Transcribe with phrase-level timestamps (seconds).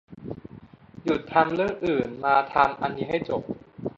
[1.03, 3.41] หยุดทำเรื่องอื่นมาทำอันนี้ให้จบ